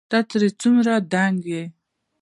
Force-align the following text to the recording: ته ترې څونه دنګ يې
ته 0.09 0.19
ترې 0.29 0.49
څونه 0.59 0.95
دنګ 1.13 1.39
يې 1.53 1.63